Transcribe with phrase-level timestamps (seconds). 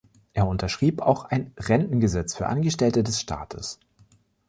[0.33, 3.79] Er unterschrieb auch ein Rentengesetz für Angestellte des Staates.